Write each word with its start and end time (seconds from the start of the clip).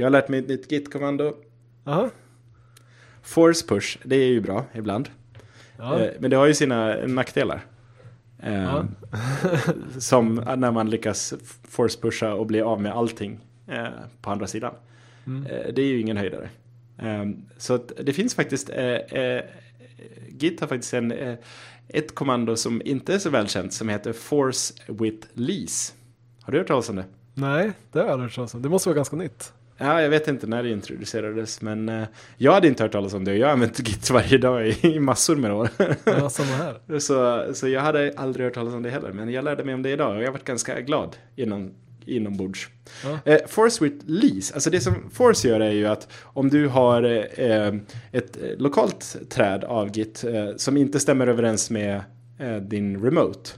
Jag 0.00 0.06
har 0.06 0.10
lärt 0.10 0.28
mig 0.28 0.40
ett 0.40 0.48
nytt 0.48 0.68
git-kommando. 0.72 1.34
Jaha. 1.84 2.10
Force 3.22 3.66
push, 3.66 3.98
det 4.04 4.16
är 4.16 4.26
ju 4.28 4.40
bra 4.40 4.64
ibland. 4.74 5.08
Ja. 5.78 6.00
Eh, 6.00 6.12
Men 6.20 6.30
det 6.30 6.36
har 6.36 6.46
ju 6.46 6.54
sina 6.54 6.96
nackdelar. 7.06 7.64
Eh, 8.42 8.62
Ja. 8.62 8.84
som 9.98 10.34
när 10.56 10.70
man 10.70 10.90
lyckas 10.90 11.34
force 11.68 12.00
pusha 12.00 12.34
och 12.34 12.46
bli 12.46 12.60
av 12.60 12.80
med 12.82 12.92
allting 12.92 13.40
eh, 13.66 13.86
på 14.22 14.30
andra 14.30 14.46
sidan. 14.46 14.74
Mm. 15.26 15.44
Det 15.74 15.82
är 15.82 15.86
ju 15.86 16.00
ingen 16.00 16.16
höjdare. 16.16 16.48
Eh, 16.98 17.24
så 17.58 17.76
det 18.02 18.12
finns 18.12 18.34
faktiskt, 18.34 18.70
Git 20.28 20.60
har 20.60 20.66
faktiskt 20.66 20.94
en, 20.94 21.12
ett 21.88 22.14
kommando 22.14 22.56
som 22.56 22.82
inte 22.84 23.14
är 23.14 23.18
så 23.18 23.30
välkänt 23.30 23.72
som 23.72 23.88
heter 23.88 24.12
force 24.12 24.74
with 24.86 25.26
lease. 25.34 25.92
Har 26.42 26.52
du 26.52 26.58
hört 26.58 26.66
talas 26.68 26.88
om 26.88 26.96
det? 26.96 27.04
Nej, 27.34 27.72
det 27.92 27.98
har 27.98 28.06
jag 28.06 28.12
aldrig 28.12 28.28
hört 28.30 28.34
talas 28.34 28.54
om. 28.54 28.62
Det 28.62 28.68
måste 28.68 28.88
vara 28.88 28.96
ganska 28.96 29.16
nytt. 29.16 29.52
Ja, 29.82 30.02
jag 30.02 30.10
vet 30.10 30.28
inte 30.28 30.46
när 30.46 30.62
det 30.62 30.70
introducerades, 30.70 31.62
men 31.62 31.88
eh, 31.88 32.04
jag 32.36 32.52
hade 32.52 32.68
inte 32.68 32.82
hört 32.82 32.92
talas 32.92 33.14
om 33.14 33.24
det 33.24 33.36
jag 33.36 33.46
har 33.46 33.52
använt 33.52 33.88
Git 33.88 34.10
varje 34.10 34.38
dag 34.38 34.68
i, 34.68 34.76
i 34.82 35.00
massor 35.00 35.36
med 35.36 35.52
år. 35.52 35.68
Ja, 36.04 36.30
samma 36.30 36.52
här. 36.56 36.98
så, 36.98 37.44
så 37.54 37.68
jag 37.68 37.80
hade 37.80 38.12
aldrig 38.16 38.46
hört 38.46 38.54
talas 38.54 38.74
om 38.74 38.82
det 38.82 38.90
heller, 38.90 39.12
men 39.12 39.30
jag 39.30 39.44
lärde 39.44 39.64
mig 39.64 39.74
om 39.74 39.82
det 39.82 39.90
idag 39.90 40.16
och 40.16 40.22
jag 40.22 40.32
varit 40.32 40.44
ganska 40.44 40.80
glad 40.80 41.16
inom, 41.36 41.74
inombords. 42.06 42.68
Ja. 43.04 43.18
Eh, 43.32 43.38
force 43.48 43.84
with 43.84 43.96
lease, 44.06 44.54
alltså 44.54 44.70
det 44.70 44.80
som 44.80 45.10
Force 45.12 45.48
gör 45.48 45.60
är 45.60 45.72
ju 45.72 45.86
att 45.86 46.08
om 46.22 46.48
du 46.48 46.68
har 46.68 47.02
eh, 47.40 47.74
ett 48.12 48.42
eh, 48.42 48.58
lokalt 48.58 49.16
träd 49.30 49.64
av 49.64 49.96
Git 49.96 50.24
eh, 50.24 50.56
som 50.56 50.76
inte 50.76 51.00
stämmer 51.00 51.26
överens 51.26 51.70
med 51.70 52.02
eh, 52.38 52.56
din 52.56 53.04
remote 53.04 53.50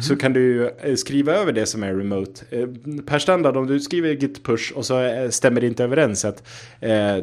så 0.00 0.16
kan 0.16 0.32
du 0.32 0.68
eh, 0.68 0.94
skriva 0.94 1.32
över 1.32 1.52
det 1.52 1.66
som 1.66 1.82
är 1.82 1.94
remote. 1.94 2.44
Eh, 2.50 2.68
Per 3.06 3.18
standard 3.18 3.56
om 3.56 3.66
du 3.66 3.80
skriver 3.80 4.12
git 4.12 4.44
push 4.44 4.72
och 4.72 4.86
så 4.86 5.00
eh, 5.00 5.28
stämmer 5.30 5.60
det 5.60 5.66
inte 5.66 5.84
överens 5.84 6.24
att 6.24 6.42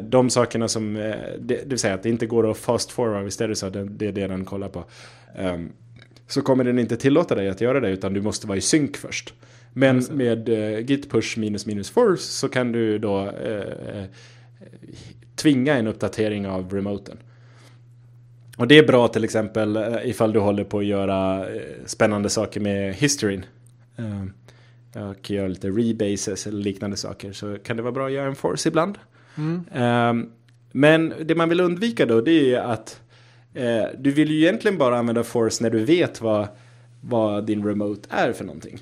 de 0.00 0.30
sakerna 0.30 0.68
som, 0.68 0.94
det, 1.38 1.60
vill 1.66 1.78
säga 1.78 1.94
att 1.94 2.02
det 2.02 2.08
inte 2.08 2.26
går 2.26 2.50
att 2.50 2.56
fast 2.56 2.90
forward 2.90 3.26
istället 3.26 3.58
så 3.58 3.66
att 3.66 3.72
det, 3.72 4.06
är 4.06 4.12
det 4.12 4.26
den 4.26 4.44
kollar 4.44 4.68
på. 4.68 4.84
Ehm, 5.36 5.72
så 6.26 6.42
kommer 6.42 6.64
den 6.64 6.78
inte 6.78 6.96
tillåta 6.96 7.34
dig 7.34 7.48
att 7.48 7.60
göra 7.60 7.80
det 7.80 7.90
utan 7.90 8.14
du 8.14 8.20
måste 8.20 8.46
vara 8.46 8.58
i 8.58 8.60
synk 8.60 8.96
först. 8.96 9.34
Men 9.72 10.00
det. 10.00 10.12
med 10.12 10.48
git 10.90 11.10
push 11.10 11.38
minus 11.38 11.66
minus 11.66 11.90
force 11.90 12.22
så 12.22 12.48
kan 12.48 12.72
du 12.72 12.98
då 12.98 13.32
tvinga 15.36 15.74
en 15.74 15.86
uppdatering 15.86 16.46
av 16.46 16.72
remoten. 16.74 17.18
Och 18.56 18.68
det 18.68 18.78
är 18.78 18.86
bra 18.86 19.08
till 19.08 19.24
exempel 19.24 19.76
eh, 19.76 19.82
ifall 20.04 20.32
du 20.32 20.38
håller 20.40 20.64
på 20.64 20.78
att 20.78 20.84
göra 20.84 21.48
eh, 21.48 21.62
spännande 21.86 22.28
saker 22.28 22.60
med 22.60 22.94
historyn. 22.94 23.44
Eh, 23.96 25.06
Och 25.08 25.30
göra 25.30 25.48
lite 25.48 25.68
rebases 25.68 26.46
eller 26.46 26.62
liknande 26.62 26.96
saker 26.96 27.32
så 27.32 27.58
kan 27.58 27.76
det 27.76 27.82
vara 27.82 27.92
bra 27.92 28.06
att 28.06 28.12
göra 28.12 28.26
en 28.26 28.34
force 28.34 28.68
ibland. 28.68 28.98
Mm. 29.36 29.64
Eh, 29.74 30.26
Men 30.72 31.14
det 31.24 31.34
man 31.34 31.48
vill 31.48 31.60
undvika 31.60 32.06
då 32.06 32.20
det 32.20 32.54
är 32.54 32.60
att 32.60 33.00
du 33.98 34.10
vill 34.10 34.30
ju 34.30 34.40
egentligen 34.40 34.78
bara 34.78 34.98
använda 34.98 35.24
force 35.24 35.62
när 35.62 35.70
du 35.70 35.84
vet 35.84 36.20
vad, 36.20 36.48
vad 37.00 37.46
din 37.46 37.64
remote 37.66 38.08
är 38.10 38.32
för 38.32 38.44
någonting. 38.44 38.78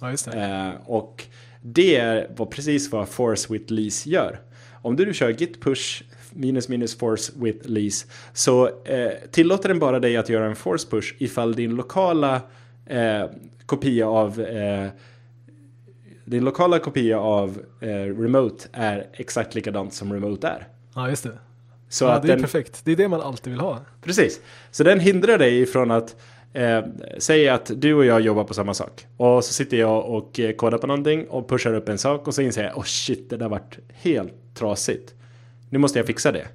Ja, 0.00 0.10
just 0.10 0.30
det. 0.30 0.72
Och 0.84 1.24
det 1.62 1.96
är 1.96 2.30
vad, 2.36 2.50
precis 2.50 2.92
vad 2.92 3.08
force 3.08 3.52
with 3.52 3.72
lease 3.72 4.10
gör. 4.10 4.40
Om 4.82 4.96
du 4.96 5.14
kör 5.14 5.28
git 5.30 5.60
push 5.60 6.02
minus 6.30 6.68
minus 6.68 6.98
force 6.98 7.32
with 7.36 7.68
lease 7.68 8.06
så 8.32 8.66
eh, 8.84 9.10
tillåter 9.30 9.68
den 9.68 9.78
bara 9.78 10.00
dig 10.00 10.16
att 10.16 10.28
göra 10.28 10.46
en 10.46 10.56
force 10.56 10.88
push 10.90 11.14
ifall 11.18 11.54
din 11.54 11.74
lokala 11.74 12.40
eh, 12.86 13.24
kopia 13.66 14.08
av 14.08 14.40
eh, 14.40 14.88
din 16.24 16.44
lokala 16.44 16.78
kopia 16.78 17.20
av 17.20 17.62
eh, 17.80 17.88
remote 18.20 18.68
är 18.72 19.06
exakt 19.12 19.54
likadant 19.54 19.94
som 19.94 20.12
remote 20.12 20.48
är. 20.48 20.68
Ja, 20.94 21.08
just 21.08 21.22
det. 21.22 21.38
Så 21.88 22.04
ja, 22.04 22.10
att 22.10 22.22
det 22.22 22.28
är 22.28 22.32
den, 22.32 22.42
perfekt. 22.42 22.80
Det 22.84 22.92
är 22.92 22.96
det 22.96 23.08
man 23.08 23.20
alltid 23.20 23.52
vill 23.52 23.60
ha. 23.60 23.78
Precis. 24.02 24.40
Så 24.70 24.84
den 24.84 25.00
hindrar 25.00 25.38
dig 25.38 25.60
ifrån 25.60 25.90
att 25.90 26.16
eh, 26.52 26.84
säga 27.18 27.54
att 27.54 27.70
du 27.74 27.94
och 27.94 28.04
jag 28.04 28.20
jobbar 28.20 28.44
på 28.44 28.54
samma 28.54 28.74
sak. 28.74 29.06
Och 29.16 29.44
så 29.44 29.52
sitter 29.52 29.76
jag 29.76 30.04
och 30.04 30.40
eh, 30.40 30.52
kodar 30.52 30.78
på 30.78 30.86
någonting 30.86 31.28
och 31.28 31.48
pushar 31.48 31.74
upp 31.74 31.88
en 31.88 31.98
sak 31.98 32.26
och 32.26 32.34
så 32.34 32.42
inser 32.42 32.64
jag, 32.64 32.78
oh 32.78 32.84
shit, 32.84 33.30
det 33.30 33.36
där 33.36 33.48
vart 33.48 33.78
helt 33.92 34.34
trasigt. 34.54 35.14
Nu 35.70 35.78
måste 35.78 35.98
jag 35.98 36.06
fixa 36.06 36.32
det. 36.32 36.46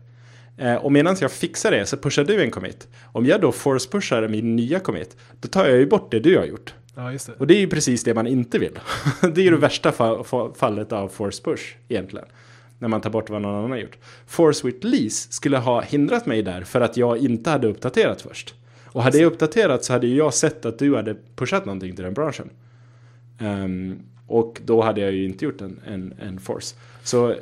Eh, 0.57 0.75
och 0.75 0.91
medan 0.91 1.15
jag 1.21 1.31
fixar 1.31 1.71
det 1.71 1.85
så 1.85 1.97
pushar 1.97 2.23
du 2.23 2.41
en 2.41 2.51
commit. 2.51 2.87
Om 3.03 3.25
jag 3.25 3.41
då 3.41 3.51
force 3.51 3.89
pushar 3.89 4.27
min 4.27 4.55
nya 4.55 4.79
commit, 4.79 5.17
då 5.41 5.47
tar 5.47 5.65
jag 5.65 5.77
ju 5.77 5.85
bort 5.85 6.11
det 6.11 6.19
du 6.19 6.37
har 6.37 6.45
gjort. 6.45 6.73
Ja, 6.95 7.01
det. 7.01 7.29
Och 7.37 7.47
det 7.47 7.55
är 7.55 7.59
ju 7.59 7.67
precis 7.67 8.03
det 8.03 8.13
man 8.13 8.27
inte 8.27 8.59
vill. 8.59 8.79
det 9.21 9.41
är 9.41 9.45
ju 9.45 9.51
det 9.51 9.57
värsta 9.57 9.91
fa- 9.91 10.23
fa- 10.23 10.53
fallet 10.53 10.91
av 10.91 11.07
force 11.07 11.43
push 11.43 11.75
egentligen. 11.87 12.27
När 12.79 12.87
man 12.87 13.01
tar 13.01 13.09
bort 13.09 13.29
vad 13.29 13.41
någon 13.41 13.55
annan 13.55 13.71
har 13.71 13.77
gjort. 13.77 13.97
Force 14.27 14.67
with 14.67 14.85
lease 14.85 15.31
skulle 15.31 15.57
ha 15.57 15.81
hindrat 15.81 16.25
mig 16.25 16.41
där 16.41 16.63
för 16.63 16.81
att 16.81 16.97
jag 16.97 17.17
inte 17.17 17.49
hade 17.49 17.67
uppdaterat 17.67 18.21
först. 18.21 18.55
Och 18.85 19.03
hade 19.03 19.17
jag 19.17 19.27
uppdaterat 19.27 19.83
så 19.83 19.93
hade 19.93 20.07
jag 20.07 20.33
sett 20.33 20.65
att 20.65 20.79
du 20.79 20.95
hade 20.95 21.15
pushat 21.35 21.65
någonting 21.65 21.95
till 21.95 22.03
den 22.03 22.13
branschen. 22.13 22.49
Ehm, 23.39 23.99
och 24.27 24.61
då 24.65 24.81
hade 24.81 25.01
jag 25.01 25.11
ju 25.11 25.25
inte 25.25 25.45
gjort 25.45 25.61
en, 25.61 25.81
en, 25.87 26.13
en 26.19 26.39
force. 26.39 26.75
Så 27.03 27.29
eh, 27.29 27.35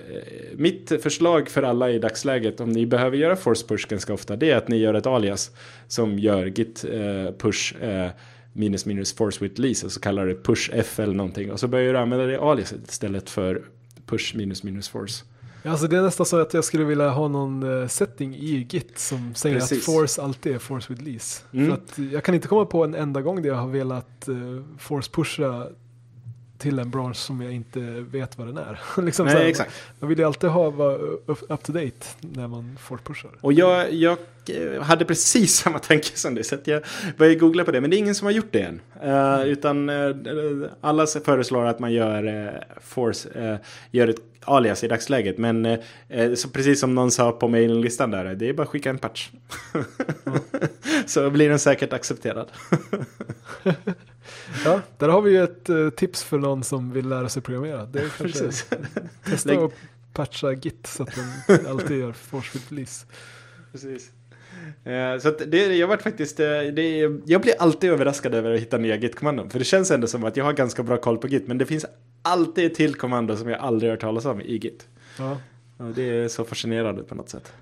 mitt 0.56 1.02
förslag 1.04 1.50
för 1.50 1.64
alla 1.64 1.92
i 1.92 2.00
dagsläget 2.00 2.60
om 2.60 2.70
ni 2.70 2.86
behöver 2.86 3.18
göra 3.18 3.36
force 3.36 3.68
push 3.68 3.88
ganska 3.88 4.14
ofta 4.14 4.36
det 4.36 4.52
är 4.52 4.58
att 4.58 4.68
ni 4.68 4.78
gör 4.78 4.94
ett 4.94 5.08
alias 5.08 5.52
som 5.88 6.20
gör 6.20 6.46
git 6.46 6.86
eh, 6.86 7.34
push 7.38 7.84
eh, 7.84 8.10
minus 8.54 8.86
minus 8.86 9.14
force 9.14 9.44
with 9.44 9.62
lease 9.62 9.86
och 9.86 9.92
så 9.92 10.00
kallar 10.00 10.28
det 10.28 10.36
push 10.36 10.70
f 10.74 11.00
eller 11.00 11.14
någonting 11.14 11.52
och 11.52 11.60
så 11.60 11.68
börjar 11.68 11.94
du 11.94 12.00
använda 12.00 12.26
det 12.26 12.40
aliaset 12.40 12.92
istället 12.92 13.30
för 13.30 13.64
push 14.06 14.36
minus 14.36 14.64
minus 14.64 14.90
force. 14.90 15.26
Alltså 15.66 15.88
det 15.88 15.98
är 15.98 16.02
nästan 16.02 16.26
så 16.26 16.42
att 16.42 16.54
jag 16.54 16.64
skulle 16.64 16.84
vilja 16.84 17.10
ha 17.10 17.28
någon 17.28 17.82
eh, 17.82 17.88
setting 17.88 18.36
i 18.36 18.68
Git 18.70 19.00
som 19.00 19.36
säger 19.36 19.60
Precis. 19.60 19.78
att 19.78 19.84
force 19.86 20.22
alltid 20.22 20.56
är 20.56 20.60
force 20.60 20.94
with 20.94 21.04
lease. 21.04 21.44
Mm. 21.54 21.66
För 21.66 21.74
att 21.74 22.12
jag 22.14 22.24
kan 22.24 22.36
inte 22.36 22.48
komma 22.48 22.66
på 22.66 22.84
en 22.84 22.96
enda 22.96 23.22
gång 23.22 23.42
där 23.42 23.50
jag 23.50 23.56
har 23.56 23.68
velat 23.68 24.28
eh, 24.28 24.36
force 24.78 25.12
pusha 25.12 25.68
till 26.64 26.80
en 26.80 26.90
bransch 26.90 27.18
som 27.18 27.42
jag 27.42 27.54
inte 27.54 27.80
vet 28.12 28.38
vad 28.38 28.48
den 28.48 28.58
är. 28.58 28.80
liksom 29.02 29.26
Nej, 29.26 29.50
exakt. 29.50 29.72
Man 30.00 30.10
vill 30.10 30.20
ju 30.20 30.26
alltid 30.26 30.50
ha 30.50 30.70
vara 30.70 30.96
up, 30.96 31.64
to 31.64 31.72
date 31.72 32.06
när 32.20 32.48
man 32.48 32.78
force 32.82 33.04
pushar. 33.04 33.32
Och 33.42 33.54
jag, 33.54 33.94
jag 33.94 34.18
eh, 34.50 34.82
hade 34.82 35.06
precis 35.06 35.56
samma 35.64 35.80
tanke 35.80 36.18
som 36.18 36.36
du, 36.36 36.44
så 36.44 36.58
jag 36.64 36.84
började 37.18 37.40
googla 37.40 37.64
på 37.64 37.72
det. 37.72 37.82
Men 37.82 37.90
det 37.90 37.96
är 37.96 37.98
ingen 37.98 38.16
som 38.16 38.26
har 38.26 38.32
gjort 38.32 38.52
det 38.52 38.62
än. 38.62 38.82
Eh, 39.04 39.48
utan 39.48 39.90
eh, 39.90 40.16
alla 40.82 41.08
föreslår 41.08 41.66
att 41.66 41.80
man 41.80 41.94
gör 41.94 42.28
uh, 42.28 42.50
Force, 42.82 43.60
gör 43.92 44.08
ett 44.08 44.22
alias 44.46 44.84
i 44.84 44.88
dagsläget. 44.88 45.38
Men 45.38 45.78
så 46.36 46.50
precis 46.50 46.80
som 46.80 46.96
någon 46.96 47.12
sa 47.12 47.32
på 47.32 47.48
mailinlistan 47.48 48.12
där, 48.12 48.36
det 48.36 48.50
är 48.50 48.54
bara 48.54 48.64
att 48.64 48.70
skicka 48.70 48.90
en 48.90 48.98
patch. 48.98 49.30
så 51.06 51.30
blir 51.30 51.50
den 51.50 51.60
säkert 51.60 51.94
accepterad. 51.94 52.48
Ja, 54.66 54.82
där 54.98 55.10
har 55.10 55.22
vi 55.22 55.32
ju 55.32 55.44
ett 55.44 55.70
eh, 55.70 55.90
tips 55.90 56.24
för 56.24 56.38
någon 56.38 56.64
som 56.64 56.92
vill 56.92 57.10
lära 57.10 57.30
sig 57.30 57.42
programmera. 57.42 57.86
Det 57.86 58.00
är 58.00 58.10
kanske 58.18 58.66
testa 59.26 59.54
att 59.54 59.72
patcha 60.14 60.52
Git 60.54 60.88
så 60.88 61.04
att 61.04 61.10
den 61.48 61.68
alltid 61.68 62.00
gör 62.00 62.12
force 62.14 62.50
with 62.54 62.74
lease. 62.74 63.06
Precis. 63.72 64.12
Eh, 64.84 65.18
Så 65.20 65.32
det, 65.48 65.76
jag 65.76 65.88
varit 65.88 66.02
faktiskt, 66.02 66.40
eh, 66.40 66.46
det, 66.48 67.00
jag 67.26 67.42
blir 67.42 67.54
alltid 67.60 67.90
överraskad 67.90 68.36
över 68.36 68.54
att 68.54 68.60
hitta 68.60 68.78
nya 68.78 68.96
Git-kommandon. 68.98 69.50
För 69.50 69.60
det 69.60 69.66
känns 69.66 69.92
ändå 69.92 70.08
som 70.08 70.24
att 70.24 70.38
jag 70.38 70.46
har 70.46 70.54
ganska 70.54 70.84
bra 70.84 70.98
koll 70.98 71.18
på 71.18 71.28
Git. 71.28 71.48
Men 71.48 71.58
det 71.58 71.66
finns 71.66 71.86
alltid 72.22 72.66
ett 72.66 72.76
till 72.76 72.96
kommando 72.96 73.38
som 73.38 73.50
jag 73.50 73.60
aldrig 73.60 73.92
hört 73.92 74.02
talas 74.02 74.26
om 74.26 74.42
i 74.42 74.58
Git. 74.58 74.88
Ja. 75.20 75.38
Och 75.78 75.92
det 75.92 76.04
är 76.04 76.28
så 76.28 76.46
fascinerande 76.46 77.04
på 77.04 77.16
något 77.16 77.30
sätt. 77.30 77.54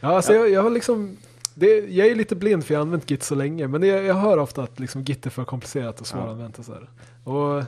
Ja, 0.00 0.08
alltså 0.08 0.32
Ja. 0.32 0.38
Jag, 0.38 0.50
jag 0.50 0.62
har 0.62 0.70
liksom, 0.70 1.16
det, 1.58 1.66
jag 1.88 2.06
är 2.06 2.14
lite 2.14 2.36
blind 2.36 2.64
för 2.64 2.74
jag 2.74 2.78
har 2.80 2.86
använt 2.86 3.10
Git 3.10 3.22
så 3.22 3.34
länge. 3.34 3.68
Men 3.68 3.80
det, 3.80 3.86
jag 3.86 4.14
hör 4.14 4.38
ofta 4.38 4.62
att 4.62 4.80
liksom 4.80 5.02
Git 5.02 5.26
är 5.26 5.30
för 5.30 5.44
komplicerat 5.44 6.00
och 6.00 6.06
svåranvänt 6.06 6.58
och 6.58 6.64
så 6.64 6.72
här. 6.72 6.88
Och 7.24 7.64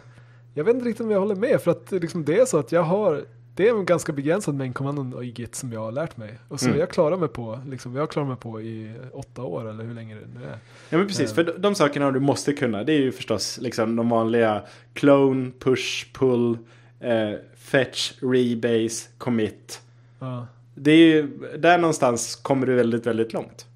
jag 0.54 0.64
vet 0.64 0.74
inte 0.74 0.88
riktigt 0.88 1.04
om 1.04 1.10
jag 1.10 1.20
håller 1.20 1.34
med. 1.34 1.60
För 1.60 1.70
att 1.70 1.92
liksom 1.92 2.24
det 2.24 2.38
är 2.40 2.44
så 2.44 2.58
att 2.58 2.72
jag 2.72 2.82
har, 2.82 3.24
det 3.54 3.68
är 3.68 3.74
en 3.78 3.84
ganska 3.84 4.12
begränsad 4.12 4.54
mängd 4.54 4.74
kommandon 4.74 5.22
i 5.24 5.26
Git 5.26 5.54
som 5.54 5.72
jag 5.72 5.80
har 5.80 5.92
lärt 5.92 6.16
mig. 6.16 6.38
Och 6.48 6.60
så 6.60 6.66
Mm. 6.66 6.78
jag 6.78 6.90
klarar 6.90 7.16
mig 7.16 7.28
på, 7.28 7.60
liksom, 7.68 7.96
jag 7.96 8.10
klarar 8.10 8.26
mig 8.28 8.36
på 8.36 8.60
i 8.60 8.92
åtta 9.12 9.42
år 9.42 9.70
eller 9.70 9.84
hur 9.84 9.94
länge 9.94 10.14
det 10.14 10.38
nu 10.40 10.44
är. 10.46 10.58
Ja 10.88 10.98
men 10.98 11.06
precis, 11.06 11.30
Eh. 11.30 11.34
för 11.34 11.44
de, 11.44 11.52
de 11.58 11.74
sakerna 11.74 12.10
du 12.10 12.20
måste 12.20 12.52
kunna 12.52 12.84
det 12.84 12.92
är 12.92 12.98
ju 13.00 13.12
förstås 13.12 13.58
liksom 13.60 13.96
de 13.96 14.08
vanliga 14.08 14.62
clone, 14.94 15.50
push, 15.58 16.06
pull, 16.12 16.58
eh, 17.00 17.30
fetch, 17.56 18.12
rebase, 18.20 19.08
commit. 19.18 19.80
Ja. 20.18 20.46
Det 20.74 20.90
är 20.90 20.96
ju, 20.96 21.28
där 21.58 21.78
någonstans 21.78 22.36
kommer 22.36 22.66
du 22.66 22.74
väldigt, 22.74 23.06
väldigt 23.06 23.32
långt. 23.32 23.66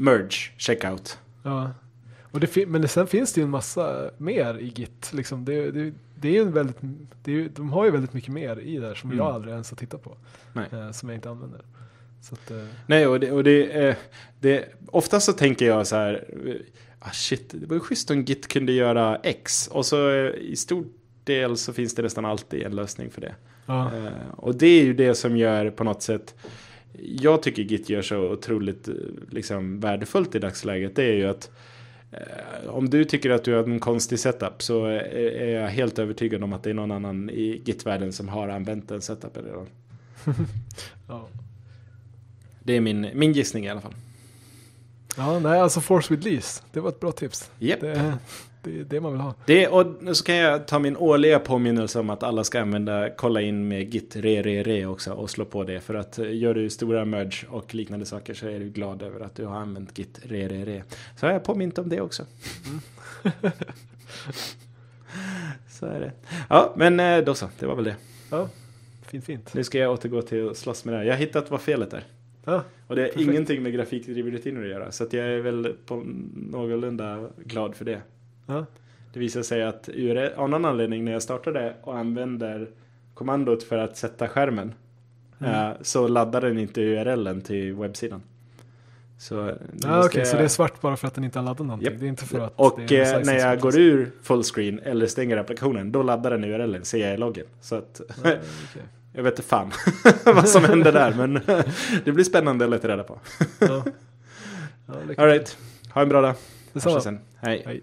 Merge, 0.00 0.50
checkout. 0.56 1.18
Ja. 1.42 1.70
Och 2.32 2.40
det 2.40 2.66
men 2.66 2.82
det, 2.82 2.88
sen 2.88 3.06
finns 3.06 3.32
det 3.32 3.40
ju 3.40 3.44
en 3.44 3.50
massa 3.50 4.10
mer 4.18 4.58
i 4.58 4.66
Git. 4.68 5.10
Liksom 5.12 5.44
det, 5.44 5.70
det, 5.70 5.92
det 6.14 6.28
är 6.28 6.32
ju 6.32 6.40
en 6.40 6.52
väldigt, 6.52 6.76
det 7.24 7.32
är, 7.32 7.48
de 7.48 7.70
har 7.72 7.84
ju 7.84 7.90
väldigt 7.90 8.12
mycket 8.12 8.32
mer 8.34 8.60
i 8.60 8.78
där 8.78 8.94
som 8.94 9.10
Mm. 9.10 9.18
jag 9.24 9.34
aldrig 9.34 9.52
ens 9.52 9.70
har 9.70 9.76
tittat 9.76 10.02
på. 10.02 10.16
Eh, 10.72 10.90
som 10.90 11.08
jag 11.08 11.16
inte 11.16 11.30
använder. 11.30 11.60
Att, 12.32 12.50
eh, 12.50 12.64
Nej, 12.86 13.06
och 13.06 13.20
det, 13.20 13.32
och 13.32 13.44
det, 13.44 13.88
eh, 13.88 13.94
det 14.40 14.68
ofta 14.86 15.20
så 15.20 15.32
tänker 15.32 15.66
jag 15.66 15.86
så 15.86 15.96
här, 15.96 16.24
eh, 16.46 16.54
ah 16.98 17.10
shit, 17.10 17.50
det 17.54 17.74
ju 17.74 17.80
schysst 17.80 18.10
om 18.10 18.24
Git 18.24 18.48
kunde 18.48 18.72
göra 18.72 19.16
X. 19.16 19.68
Och 19.72 19.86
så 19.86 20.10
eh, 20.10 20.30
i 20.34 20.56
stort 20.56 20.94
del 21.24 21.56
så 21.56 21.72
finns 21.72 21.94
det 21.94 22.02
nästan 22.02 22.24
alltid 22.24 22.62
en 22.62 22.76
lösning 22.76 23.10
för 23.10 23.20
det. 23.20 23.34
Ja. 23.66 23.96
Eh, 23.96 24.30
och 24.36 24.54
det 24.54 24.66
är 24.66 24.84
ju 24.84 24.94
det 24.94 25.14
som 25.14 25.36
gör 25.36 25.70
på 25.70 25.84
något 25.84 26.02
sätt 26.02 26.34
jag 26.98 27.42
tycker 27.42 27.62
Git 27.62 27.88
gör 27.88 28.02
så 28.02 28.18
otroligt 28.18 28.88
eh, 28.88 28.94
liksom, 29.30 29.80
värdefullt 29.80 30.34
i 30.34 30.38
dagsläget. 30.38 30.96
Det 30.96 31.04
är 31.04 31.12
ju 31.12 31.26
att 31.26 31.50
eh, 32.12 32.68
om 32.68 32.90
du 32.90 33.04
tycker 33.04 33.30
att 33.30 33.44
du 33.44 33.54
har 33.54 33.62
en 33.62 33.80
konstig 33.80 34.18
setup 34.18 34.62
så 34.62 34.84
är, 34.84 35.00
är 35.14 35.60
jag 35.60 35.68
helt 35.68 35.98
övertygad 35.98 36.42
om 36.42 36.52
att 36.52 36.62
det 36.62 36.70
är 36.70 36.74
någon 36.74 36.90
annan 36.90 37.30
i 37.30 37.62
Git-världen 37.64 38.12
som 38.12 38.28
har 38.28 38.48
använt 38.48 38.88
den 38.88 39.00
setupen 39.00 39.44
redan. 39.44 39.66
Ja. 41.08 41.28
Det 42.62 42.76
är 42.76 42.80
min, 42.80 43.10
min 43.14 43.32
gissning 43.32 43.66
i 43.66 43.68
alla 43.68 43.80
fall. 43.80 43.94
ja, 45.16 45.38
nej 45.38 45.60
alltså 45.60 45.80
Force 45.80 46.14
with 46.14 46.28
Lease, 46.28 46.62
det 46.72 46.80
var 46.80 46.88
ett 46.88 47.00
bra 47.00 47.12
tips. 47.12 47.50
Yep. 47.60 47.80
Det, 47.80 48.18
det 48.62 48.80
är 48.80 48.84
det 48.84 49.00
man 49.00 49.12
vill 49.12 49.20
ha. 49.20 49.34
Det, 49.46 49.68
och 49.68 50.16
så 50.16 50.24
kan 50.24 50.36
jag 50.36 50.66
ta 50.66 50.78
min 50.78 50.96
årliga 50.96 51.38
påminnelse 51.38 52.00
om 52.00 52.10
att 52.10 52.22
alla 52.22 52.44
ska 52.44 52.60
använda, 52.60 53.10
kolla 53.10 53.40
in 53.40 53.68
med 53.68 53.94
git 53.94 54.16
re 54.16 54.42
re 54.42 54.62
re 54.62 54.86
också 54.86 55.12
och 55.12 55.30
slå 55.30 55.44
på 55.44 55.64
det. 55.64 55.80
För 55.80 55.94
att 55.94 56.18
eh, 56.18 56.36
gör 56.36 56.54
du 56.54 56.70
stora 56.70 57.04
merge 57.04 57.46
och 57.50 57.74
liknande 57.74 58.06
saker 58.06 58.34
så 58.34 58.46
är 58.48 58.58
du 58.58 58.68
glad 58.68 59.02
över 59.02 59.20
att 59.20 59.34
du 59.34 59.44
har 59.46 59.56
använt 59.56 59.98
git 59.98 60.20
re 60.22 60.48
re 60.48 60.64
re. 60.64 60.82
Så 61.16 61.26
har 61.26 61.32
jag 61.32 61.44
påmint 61.44 61.78
om 61.78 61.88
det 61.88 62.00
också. 62.00 62.22
så 65.68 65.86
är 65.86 66.00
det. 66.00 66.12
Ja, 66.48 66.74
men 66.76 67.00
eh, 67.00 67.18
då 67.24 67.34
så, 67.34 67.48
det 67.58 67.66
var 67.66 67.74
väl 67.74 67.84
det. 67.84 67.96
Ja, 68.30 68.48
fint 69.02 69.24
fint. 69.24 69.54
Nu 69.54 69.64
ska 69.64 69.78
jag 69.78 69.92
återgå 69.92 70.22
till 70.22 70.48
att 70.48 70.56
slåss 70.56 70.84
med 70.84 70.94
det 70.94 70.98
här. 70.98 71.04
Jag 71.04 71.12
har 71.12 71.18
hittat 71.18 71.50
vad 71.50 71.60
felet 71.60 71.92
är. 71.92 72.04
Ja, 72.44 72.64
Och 72.86 72.96
det 72.96 73.02
är 73.02 73.06
Perfekt. 73.06 73.28
ingenting 73.30 73.62
med 73.62 73.72
grafikdriven 73.72 74.32
rutiner 74.32 74.62
att 74.62 74.68
göra. 74.68 74.92
Så 74.92 75.04
att 75.04 75.12
jag 75.12 75.26
är 75.26 75.40
väl 75.40 75.74
på 75.86 76.02
någorlunda 76.34 77.28
glad 77.44 77.74
för 77.74 77.84
det. 77.84 78.00
Ja. 78.50 78.66
Det 79.12 79.20
visar 79.20 79.42
sig 79.42 79.62
att 79.62 79.88
URL, 79.88 80.32
av 80.36 80.48
någon 80.50 80.64
anledning 80.64 81.04
när 81.04 81.12
jag 81.12 81.22
startade 81.22 81.74
och 81.82 81.98
använder 81.98 82.68
kommandot 83.14 83.62
för 83.62 83.78
att 83.78 83.96
sätta 83.96 84.28
skärmen 84.28 84.74
Mm. 85.42 85.54
eh, 85.54 85.72
så 85.82 86.08
laddar 86.08 86.40
den 86.40 86.58
inte 86.58 86.80
URLen 86.80 87.40
till 87.40 87.74
webbsidan. 87.74 88.22
Så, 89.18 89.34
nu 89.44 89.56
Ja, 89.82 89.96
måste 89.96 90.08
Okej, 90.08 90.24
så 90.26 90.34
jag- 90.36 90.40
det 90.40 90.44
är 90.44 90.48
svart 90.48 90.80
bara 90.80 90.96
för 90.96 91.06
att 91.08 91.14
den 91.14 91.24
inte 91.24 91.38
har 91.38 91.44
laddat 91.44 91.66
någonting? 91.66 91.90
Japp. 91.90 92.00
Det 92.00 92.06
är 92.06 92.08
inte 92.08 92.24
för 92.24 92.40
att 92.40 92.52
Och 92.56 92.92
eh, 92.92 93.20
när 93.24 93.34
jag 93.38 93.60
går 93.60 93.78
ur 93.78 94.10
fullscreen 94.22 94.78
eller 94.78 95.06
stänger 95.06 95.36
applikationen 95.36 95.92
då 95.92 96.02
laddar 96.02 96.30
den 96.30 96.44
URLen, 96.44 96.84
ser 96.84 96.98
jag 97.06 97.14
i 97.14 97.16
loggen. 97.16 97.46
Så 97.60 97.74
att 97.74 98.00
Ja, 98.08 98.14
okej. 98.20 98.38
jag 99.12 99.22
vet 99.22 99.32
inte 99.32 99.42
fan 99.42 99.70
vad 100.24 100.48
som 100.48 100.64
händer 100.64 100.92
där 100.92 101.14
men 101.14 101.40
det 102.04 102.12
blir 102.12 102.24
spännande 102.24 102.64
att 102.64 102.70
leta 102.70 102.88
reda 102.88 103.02
på. 103.02 103.18
Ja. 103.58 103.66
Ja, 103.66 103.84
lycka 105.08 105.14
till. 105.14 105.20
Alright, 105.20 105.58
ha 105.92 106.02
en 106.02 106.08
bra 106.08 106.20
dag. 106.20 106.34
Detsamma. 106.72 107.18
Hej. 107.36 107.62
Hej. 107.66 107.82